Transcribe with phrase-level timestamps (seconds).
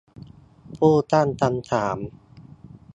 [0.77, 1.97] ผู้ตั้งคำถาม